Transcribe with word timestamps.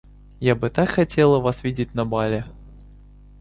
Я 0.39 0.55
бы 0.55 0.71
так 0.71 0.89
хотела 0.89 1.37
вас 1.37 1.63
видеть 1.63 1.93
на 1.93 2.05
бале. 2.05 2.45